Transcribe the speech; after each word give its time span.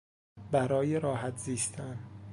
برای 0.51 0.99
راحت 0.99 1.37
زیستن 1.37 1.99